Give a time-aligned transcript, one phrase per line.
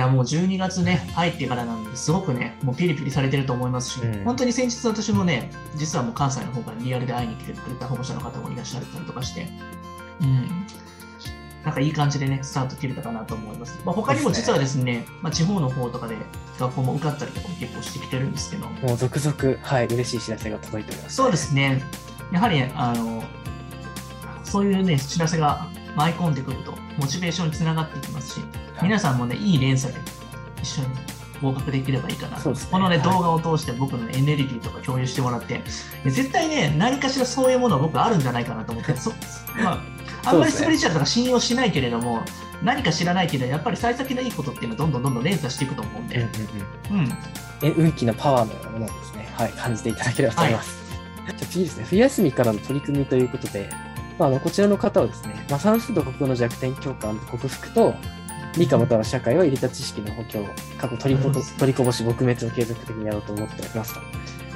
[0.00, 9.46] やもう12月ね、入ってからなんで、すごくね、もうピリピリされてると思いますし、うん本当に先日私もね、実はもう関西の方からリアルで会いに来てくれた保護者の方もいらっしゃったりとかして、
[10.20, 10.66] うん。
[11.64, 13.78] なんかいい感じでね、スタート切れたかなと思います。
[13.84, 16.16] まあ、他にも実はですね、まあ、地方の方とかで
[16.58, 21.16] 学校も受かったりとかも結構してきてるんですけど、もう続々、はい、嬉しい知らせが届いております。
[21.16, 21.82] そうですね。
[22.32, 23.22] やはり、あの、
[24.44, 28.40] そういうね、知らせが舞い込んでくると、モチベーションにつながっていきますし、
[28.82, 30.00] 皆さんもね、いい連鎖で
[30.62, 30.88] 一緒に
[31.42, 32.36] 合格できればいいかな。
[32.36, 32.42] ね。
[32.42, 35.62] このね、はい動画を通して僕のエネルギーとか共有してもらって、
[36.04, 39.10] 絶対ね、何かしらそういうものは僕あるんじゃないかなと思って、 そ
[39.62, 39.72] ま
[40.24, 42.22] あ、あんまりスピリチュアルとか信用しないけれども、
[42.62, 46.22] 何か知らないけど、やっぱり幸先のいいことっていうのはどんどんどんどん連鎖していくと思うんで、うん
[46.92, 47.04] うんうん。
[47.04, 47.18] うん。
[47.62, 50.78] え運気のパワーのようなものをですね、はい、感じていただければと思います。
[51.26, 53.70] じゃあ次ですね、冬休みからの取り組みということで、
[54.18, 57.94] まあ、あのこちらの方はですね、まあ、算数と国語の弱点強化克服と、
[58.56, 60.44] 理科または社会を入れた知識の補強、
[60.78, 64.00] 過去取りこ取りこぼし撲滅を継続的にやろうと思っておりますと。
[64.00, 64.06] ま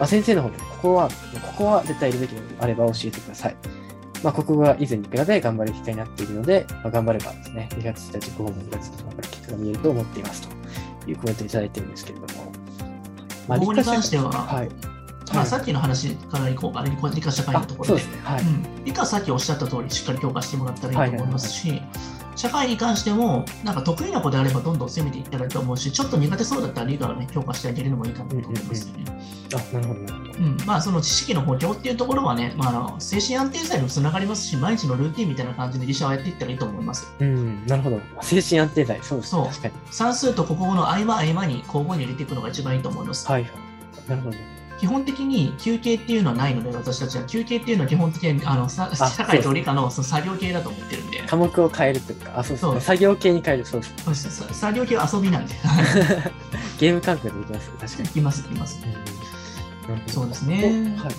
[0.00, 1.14] あ、先生の方で、ここは、こ
[1.58, 3.56] こは絶対いるべきであれば教えてください。
[4.22, 12.52] まあ、国語は以前に比べ頑張る機会になっているので、まあ、頑張ればですね、2月1日、午後も2月1日、頑張る結果が見えると思っていますというコメントをいただいてるんですけれども。
[13.46, 14.68] まあここに関しては、はい。
[15.32, 18.20] まあ、さっきの話からいこうか、理科社会のところであそうですね。
[18.24, 18.44] はい。
[18.84, 21.82] 理科さっきおっしゃった通り、しっかり強化してもらったらいいと思いますし、
[22.36, 29.04] 社会に関しても、なんか得意な子であればどんどん攻めていったらいいと思うし、ちょっと苦手そうだったら理科をね、強化してあげるのもいいかなと思いますよね。
[29.54, 30.38] あ、なるほど、なるほど。
[30.38, 37.12] うん、まあ、その知識の補強っていうところはね、まあ、あの精神安定剤にもつながりますし、毎日のルーティンみたいな感じで理社はやっていったらいいと思います。
[37.20, 38.00] うん、なるほど。
[38.20, 39.42] 精神安定剤、そうですね。
[39.52, 39.72] そう。
[39.90, 43.30] 算数と国語の合間合間に交互に入れていくのが一番いいと思います。
[43.30, 43.52] はいはい。
[44.08, 44.36] なるほど。
[44.84, 52.82] 基本的に休憩っていうのはないので、私たちは休憩っていうのは基本的にあのさあ社会と理科のその作業系だと思ってるんで、科目を変えるというか、あ、そうそうね。
[52.82, 54.30] 作業系に変える、そうです。
[54.30, 55.54] そう作業系は遊びなんで、
[56.78, 57.72] ゲーム感覚でできますね。
[57.80, 58.12] 確かにい。
[58.12, 58.82] きます、いきます。
[60.08, 61.14] そうですねはい。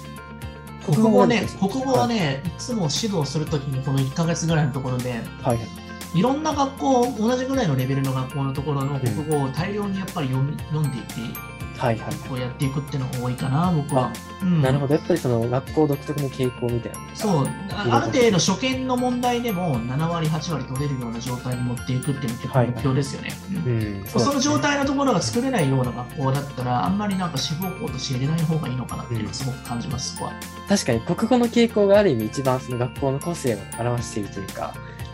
[0.85, 5.67] 国語はね国語はね、いつも指導するときにこの1ヶ月ぐらいのところで、はいはい。
[6.13, 12.15] いろんな学校、同じぐらいのレベルの学校のところの国語を大量にやっぱり読み読んでいって、はいはい。
[12.27, 14.13] こうやっていくっていうのが多いかな、僕は。
[14.41, 14.95] うんなるほど。
[14.95, 16.99] やっぱりその学校独特の傾向みたいな。
[17.13, 23.33] そう、あある程度初見の問題でも7割、8割取れるような状態に持っていくっていうのが目標ですよね。
[23.65, 24.05] うんうん。
[24.07, 24.85] その状態の。
[24.85, 30.33] のところが作れないような学校だったら、あんまりなんか志望校として入れない方がいいのかなっていうのをすごく感じます、そこは。
[30.69, 34.73] 確かに国語の傾向がある意味一番その学校の個性を表しているというか、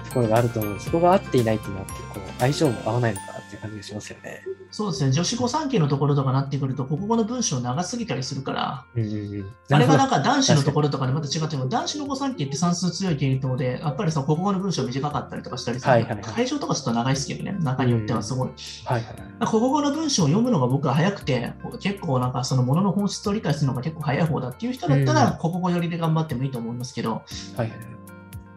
[0.09, 4.43] ところがあると思うそこが合っていないっていうのは結構相性も合わないのかなっていう感じがしますよね。
[4.71, 9.45] そうですね、女子語3期のところとかなってくると、国語の文章長すぎたりするから、うんうんうん。
[9.69, 18.49] あれがなんか、か男子のところとかでまた違っても、男子の語3期って算数強い系統で、やっぱりさ、国語の文章短かったりとかしたりする、はいはいはい会場とかちょっと長いですけどね、中によってはすごい。
[18.85, 19.11] はいは
[19.45, 19.47] い。
[19.47, 27.21] 国語の文章を読むのが僕は早くて、結構なんかそのものの本質を理解するのが結構早い方だっていう人だったら、うん国語寄りで頑張ってもいいと思いますけど、は
[27.57, 27.71] いはい。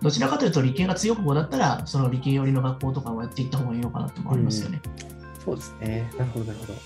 [0.02, 4.82] どちらかというと理系が強い方だったら、その理系寄りの学校とかをやっていった方がいいのかなと思いますよね。
[5.44, 6.10] そうですね。
[6.18, 6.72] なるほど、なるほど。
[6.72, 6.78] わ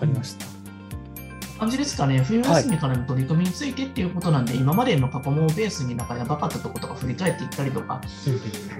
[0.00, 0.54] かりました。
[1.58, 8.00] 感じですかね、冬休みからの取り組みについてっていうことなんで、今までの過去問をベースになんかやばかったところとか振り返っていったりとか、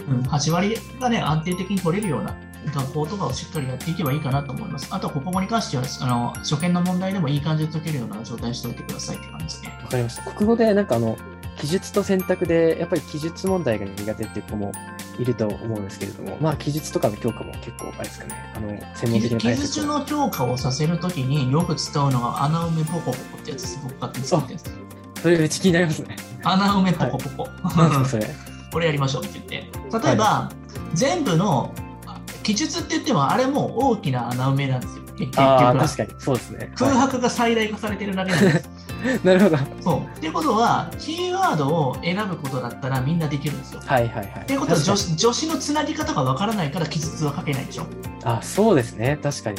[0.08, 2.36] うん、8割がね、安定的に取れるような
[2.74, 4.88] 学校とかをしっかりやっていけばいいかなと思います。
[4.90, 9.78] あとは国語に関しては、あの初見の問題でもいい感じで解けるような状態にしておいてくださいって感じですね。
[9.82, 10.22] わかりました。
[10.32, 11.16] 国語でなんかあの、
[11.64, 14.70] 記述と選択で、やっぱり記述問題が苦手っていう子も
[15.18, 19.54] いると思うんですけれども、まあ記述とかの強化も結構あれですかね、あの、専門的な記。
[19.54, 23.80] 述の強化をさせるときによく使うのが穴埋めポコポコってやつです。
[23.82, 25.22] 僕勝手に作ってるんです。
[25.22, 26.16] それめっちゃ気になりますね。
[26.42, 27.48] 穴埋めポコポコ。
[27.76, 28.34] なんですか、それ。
[28.70, 30.06] これやりましょうって言って。
[30.06, 30.52] 例えば、
[30.92, 31.72] 全部の
[32.06, 35.04] あ記述って言っても、あれも大きな穴埋めなんですよ。
[35.16, 36.72] 結局は確かに、そうですね。
[36.76, 38.58] 空は白が最大化されてるだけなんです。
[38.58, 38.62] い、
[39.22, 39.58] なるほど。
[39.82, 40.16] そう。
[40.16, 43.82] っていうことは、キーワードを選ぶことだったらみんなできるんですよ。
[43.84, 44.26] はいはいはい。
[44.42, 47.82] っていうことは確か助、助詞のつなぎ方がわからないから記述は書けないでしょ。
[47.82, 47.88] に
[48.24, 49.18] あ、そうですね。
[49.22, 49.58] 確かに。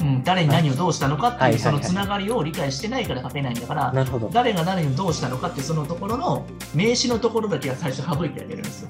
[0.00, 3.92] うん、誰に何をどうしたのかってはいいうそのつながりを理解してないから書けないんだから。
[4.32, 8.88] 誰が誰にどうしたのかってそのところの名詞のところだけは最初省いてあげるんですよ。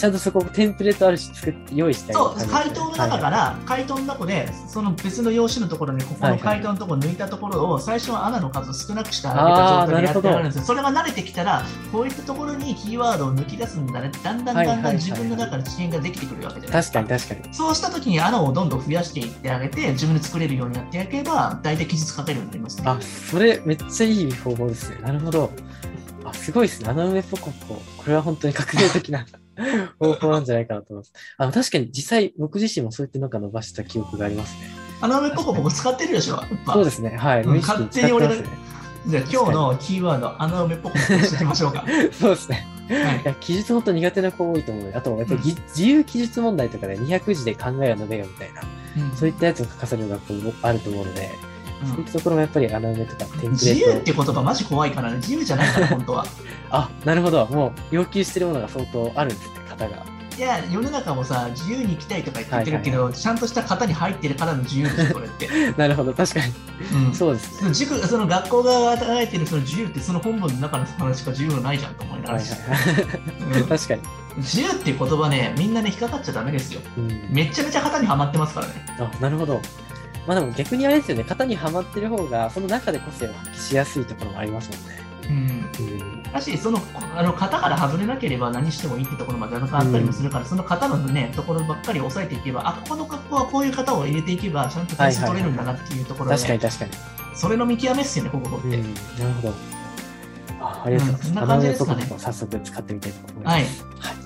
[0.00, 10.64] ちゃんとそこテンプレートあるし、作って用意してあそう、回答の中から、回答の中で、その別の用紙のところに、ここの回答のところ抜いたところを、最初は穴の数を少なくしてあげた状態でやってあるんですよ。
[10.64, 11.62] それが慣れてきたら、
[11.92, 14.10] こういったところにキーワードを抜き出すんだね。
[14.24, 17.08] だんだんだんだん自分の中で知見ができてくるわけじゃないです確か。
[17.10, 17.54] かに確かに。
[17.54, 22.84] そうしたときに穴をどんどん増やしていってあげて、自分で作れるようになっていけば、大体記述書けるようになりますね。
[22.86, 24.96] あ、それめっちゃいい方法ですね。
[25.02, 25.50] なるほど。
[26.24, 26.88] あ、すごいですね。
[26.88, 27.82] 穴埋めポコポコ。
[27.98, 29.26] これは本当に革命的な。
[29.98, 31.12] 方法なんじゃないかなと思います。
[31.38, 34.68] あの、確かに実際僕自身もそうやってなんか伸ばした記憶がありますね。
[35.00, 36.42] 穴埋めポコポコ使ってるでしょ。
[36.66, 37.16] そうですね。
[37.16, 37.42] はい。
[37.42, 38.48] うん無意識に使ってますね。
[39.06, 41.84] じゃあ今日のキーワード、穴埋めポコポコしていきましょうか。
[42.12, 42.66] そうですね。
[42.90, 48.64] はいいや、記述本当苦手な子多いと思うので、あと、やっぱりぎ自由記述問題とかで200字で考えを述べよみたいな、う
[49.14, 51.30] んそういったやつを書かされる学校もあると思うので、
[51.82, 56.26] うんそういったところもやっぱり穴埋めとかテンプ自由っレートて言葉マジ怖いからね、自由じゃないから、本当は。
[56.70, 57.46] あ、なるほど。
[57.46, 60.20] もう要求してるものが相当あるんですね、型が。
[60.40, 65.48] いや、世の中もさ、自由に生きたいとか言ってるけど、ちゃんとした型に入ってるからの自由でしょ、これって。
[65.76, 66.14] なるほど。
[66.14, 66.54] 確かに。
[67.06, 67.58] うんそうですね。
[67.58, 74.00] その塾その学校が与えてるその自由ってその本文の中の話しか自由ないじゃんと思いながら、確かに。
[74.38, 76.80] 自由っていう言葉ね、みんなね、引っかかっちゃダメですよ。
[76.96, 77.26] うん。
[77.28, 78.72] めっちゃめちゃ型にはまってますからね。
[78.98, 79.60] あ、なるほど。
[80.30, 81.24] まあでも逆にあれですよね。
[81.26, 85.00] 型にはまってる方が、その中で個性を発揮しやすいところもありますもんね。
[85.28, 85.86] うん。
[85.86, 86.22] うん。
[86.22, 86.80] だし、その
[87.16, 96.90] あの型から外れなければ何してもいいってところまであったりもするから、その型のね、ところばっかり押さえていけば、あ、ここの学校はこういう型を入れていけば、ちゃんと点数取れるんだなっていうところで、確かに確かに。
[97.34, 98.68] それの見極めっすよね、ここって。
[98.68, 98.94] うん。
[98.94, 99.54] なるほど。
[100.60, 101.26] あありがとうございます。
[101.26, 103.64] うんそんな感じですかね早速使ってみたいと思いはい。
[103.64, 104.19] ます。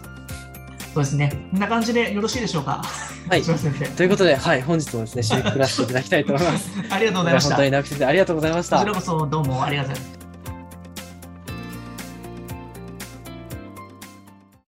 [0.95, 1.49] そうですね。
[1.51, 2.83] こんな感じでよろしいでしょうか？
[3.29, 6.71] はいということで、はい、本日もですね、締めくくらせていただきたいと思います。
[6.89, 6.89] 生。
[6.95, 7.49] ありがとうございました。
[7.51, 8.95] 本当に直木先生、ありがとうございましたこちら。
[8.95, 10.24] こそどうもありがとうございます。